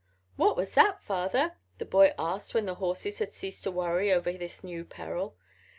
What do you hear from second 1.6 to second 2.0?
the